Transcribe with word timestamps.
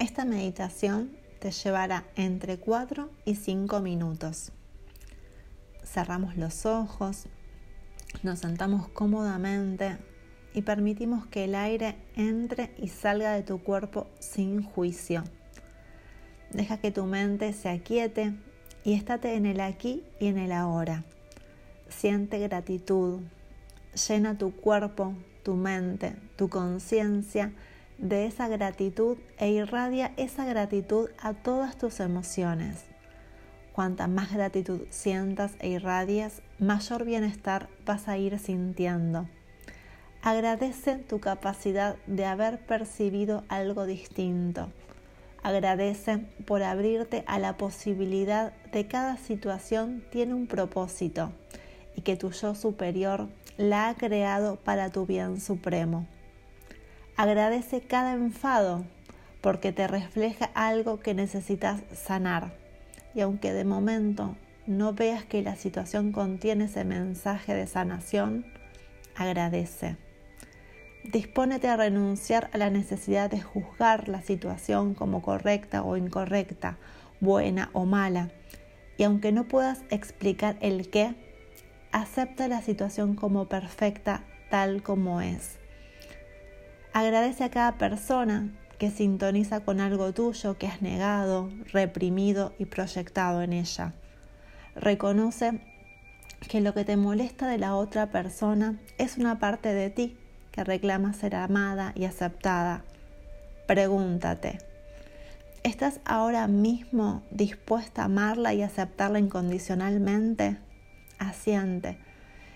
Esta 0.00 0.24
meditación 0.24 1.14
te 1.40 1.50
llevará 1.50 2.06
entre 2.16 2.56
4 2.56 3.10
y 3.26 3.34
5 3.34 3.80
minutos. 3.80 4.50
Cerramos 5.84 6.38
los 6.38 6.64
ojos, 6.64 7.26
nos 8.22 8.38
sentamos 8.38 8.88
cómodamente 8.88 9.98
y 10.54 10.62
permitimos 10.62 11.26
que 11.26 11.44
el 11.44 11.54
aire 11.54 11.96
entre 12.16 12.74
y 12.78 12.88
salga 12.88 13.32
de 13.32 13.42
tu 13.42 13.62
cuerpo 13.62 14.06
sin 14.20 14.62
juicio. 14.62 15.22
Deja 16.50 16.78
que 16.78 16.90
tu 16.90 17.04
mente 17.04 17.52
se 17.52 17.68
aquiete 17.68 18.32
y 18.84 18.94
estate 18.94 19.34
en 19.34 19.44
el 19.44 19.60
aquí 19.60 20.02
y 20.18 20.28
en 20.28 20.38
el 20.38 20.52
ahora. 20.52 21.04
Siente 21.90 22.38
gratitud, 22.38 23.20
llena 24.08 24.38
tu 24.38 24.56
cuerpo, 24.56 25.14
tu 25.42 25.56
mente, 25.56 26.16
tu 26.36 26.48
conciencia 26.48 27.52
de 28.00 28.26
esa 28.26 28.48
gratitud 28.48 29.18
e 29.38 29.50
irradia 29.50 30.12
esa 30.16 30.46
gratitud 30.46 31.10
a 31.20 31.34
todas 31.34 31.76
tus 31.76 32.00
emociones. 32.00 32.84
Cuanta 33.72 34.06
más 34.06 34.32
gratitud 34.32 34.80
sientas 34.90 35.52
e 35.60 35.68
irradias, 35.68 36.42
mayor 36.58 37.04
bienestar 37.04 37.68
vas 37.84 38.08
a 38.08 38.16
ir 38.16 38.38
sintiendo. 38.38 39.28
Agradece 40.22 40.96
tu 40.96 41.20
capacidad 41.20 41.96
de 42.06 42.24
haber 42.24 42.58
percibido 42.66 43.44
algo 43.48 43.86
distinto. 43.86 44.68
Agradece 45.42 46.18
por 46.46 46.62
abrirte 46.62 47.24
a 47.26 47.38
la 47.38 47.56
posibilidad 47.56 48.52
de 48.72 48.86
cada 48.86 49.16
situación 49.16 50.04
tiene 50.10 50.34
un 50.34 50.46
propósito 50.46 51.32
y 51.96 52.02
que 52.02 52.16
tu 52.16 52.30
yo 52.30 52.54
superior 52.54 53.28
la 53.56 53.88
ha 53.88 53.94
creado 53.94 54.56
para 54.56 54.90
tu 54.90 55.06
bien 55.06 55.40
supremo. 55.40 56.06
Agradece 57.20 57.82
cada 57.82 58.14
enfado 58.14 58.86
porque 59.42 59.72
te 59.72 59.86
refleja 59.86 60.48
algo 60.54 61.00
que 61.00 61.12
necesitas 61.12 61.82
sanar. 61.92 62.54
Y 63.14 63.20
aunque 63.20 63.52
de 63.52 63.66
momento 63.66 64.36
no 64.66 64.94
veas 64.94 65.26
que 65.26 65.42
la 65.42 65.54
situación 65.54 66.12
contiene 66.12 66.64
ese 66.64 66.86
mensaje 66.86 67.52
de 67.52 67.66
sanación, 67.66 68.46
agradece. 69.14 69.98
Dispónete 71.04 71.68
a 71.68 71.76
renunciar 71.76 72.48
a 72.54 72.56
la 72.56 72.70
necesidad 72.70 73.30
de 73.30 73.42
juzgar 73.42 74.08
la 74.08 74.22
situación 74.22 74.94
como 74.94 75.20
correcta 75.20 75.82
o 75.82 75.98
incorrecta, 75.98 76.78
buena 77.20 77.68
o 77.74 77.84
mala. 77.84 78.30
Y 78.96 79.02
aunque 79.02 79.30
no 79.30 79.44
puedas 79.44 79.82
explicar 79.90 80.56
el 80.62 80.88
qué, 80.88 81.14
acepta 81.92 82.48
la 82.48 82.62
situación 82.62 83.14
como 83.14 83.46
perfecta 83.46 84.24
tal 84.48 84.82
como 84.82 85.20
es. 85.20 85.59
Agradece 86.92 87.44
a 87.44 87.50
cada 87.50 87.78
persona 87.78 88.50
que 88.78 88.90
sintoniza 88.90 89.60
con 89.60 89.80
algo 89.80 90.12
tuyo 90.12 90.58
que 90.58 90.66
has 90.66 90.82
negado, 90.82 91.48
reprimido 91.72 92.52
y 92.58 92.64
proyectado 92.64 93.42
en 93.42 93.52
ella. 93.52 93.92
Reconoce 94.74 95.60
que 96.48 96.60
lo 96.60 96.74
que 96.74 96.84
te 96.84 96.96
molesta 96.96 97.46
de 97.46 97.58
la 97.58 97.76
otra 97.76 98.10
persona 98.10 98.80
es 98.98 99.18
una 99.18 99.38
parte 99.38 99.72
de 99.72 99.90
ti 99.90 100.16
que 100.50 100.64
reclama 100.64 101.12
ser 101.12 101.36
amada 101.36 101.92
y 101.94 102.06
aceptada. 102.06 102.82
Pregúntate, 103.68 104.58
¿estás 105.62 106.00
ahora 106.04 106.48
mismo 106.48 107.22
dispuesta 107.30 108.02
a 108.02 108.06
amarla 108.06 108.52
y 108.52 108.62
aceptarla 108.62 109.20
incondicionalmente? 109.20 110.58
Asiente 111.18 111.98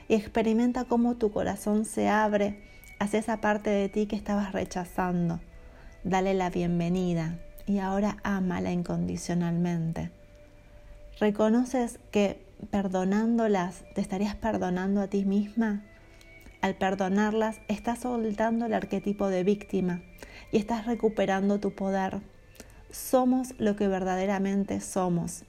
y 0.08 0.14
experimenta 0.14 0.84
cómo 0.84 1.16
tu 1.16 1.30
corazón 1.30 1.84
se 1.84 2.08
abre 2.08 2.62
hacia 3.04 3.20
esa 3.20 3.36
parte 3.42 3.68
de 3.68 3.90
ti 3.90 4.06
que 4.06 4.16
estabas 4.16 4.52
rechazando. 4.52 5.38
Dale 6.04 6.32
la 6.32 6.48
bienvenida 6.48 7.38
y 7.66 7.78
ahora 7.78 8.16
ámala 8.22 8.72
incondicionalmente. 8.72 10.10
¿Reconoces 11.20 12.00
que 12.10 12.42
perdonándolas 12.70 13.84
te 13.94 14.00
estarías 14.00 14.36
perdonando 14.36 15.02
a 15.02 15.08
ti 15.08 15.26
misma? 15.26 15.84
Al 16.62 16.76
perdonarlas 16.76 17.60
estás 17.68 17.98
soltando 18.00 18.64
el 18.64 18.72
arquetipo 18.72 19.28
de 19.28 19.44
víctima 19.44 20.00
y 20.50 20.56
estás 20.56 20.86
recuperando 20.86 21.60
tu 21.60 21.74
poder. 21.74 22.22
Somos 22.90 23.54
lo 23.58 23.76
que 23.76 23.86
verdaderamente 23.86 24.80
somos, 24.80 25.44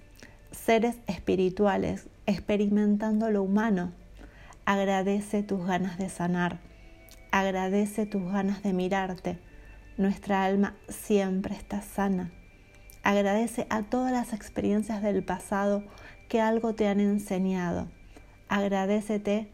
seres 0.52 0.98
espirituales 1.08 2.08
experimentando 2.26 3.32
lo 3.32 3.44
humano. 3.44 3.94
Agradece 4.66 5.42
tus 5.42 5.66
ganas 5.66 5.98
de 5.98 6.10
sanar 6.10 6.75
Agradece 7.36 8.06
tus 8.06 8.32
ganas 8.32 8.64
de 8.64 8.72
mirarte. 8.72 9.38
Nuestra 9.98 10.46
alma 10.46 10.74
siempre 10.88 11.54
está 11.54 11.82
sana. 11.82 12.32
Agradece 13.04 13.68
a 13.70 13.84
todas 13.84 14.14
las 14.14 14.32
experiencias 14.32 15.04
del 15.04 15.22
pasado 15.22 15.84
que 16.30 16.40
algo 16.40 16.76
te 16.76 16.88
han 16.88 17.02
enseñado. 17.02 17.90
Agradecete 18.48 19.52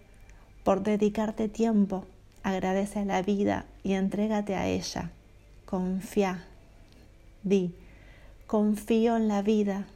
por 0.64 0.84
dedicarte 0.84 1.50
tiempo. 1.50 2.06
Agradece 2.44 3.00
a 3.00 3.06
la 3.06 3.24
vida 3.24 3.66
y 3.82 3.94
entrégate 3.94 4.54
a 4.54 4.68
ella. 4.68 5.10
Confía. 5.66 6.46
Di, 7.42 7.74
confío 8.46 9.18
en 9.18 9.28
la 9.28 9.42
vida. 9.42 9.88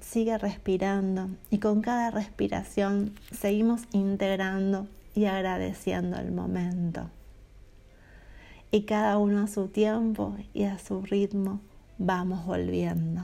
Sigue 0.00 0.38
respirando 0.38 1.28
y 1.50 1.58
con 1.58 1.82
cada 1.82 2.10
respiración 2.10 3.12
seguimos 3.38 3.82
integrando 3.92 4.88
y 5.14 5.26
agradeciendo 5.26 6.16
el 6.16 6.32
momento 6.32 7.10
y 8.70 8.82
cada 8.82 9.18
uno 9.18 9.42
a 9.42 9.46
su 9.46 9.68
tiempo 9.68 10.36
y 10.52 10.64
a 10.64 10.78
su 10.78 11.02
ritmo 11.02 11.60
vamos 11.98 12.44
volviendo. 12.44 13.22